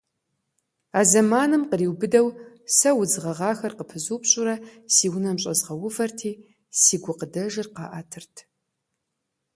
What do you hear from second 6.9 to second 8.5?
гукъыдэжыр къаӀэтырт.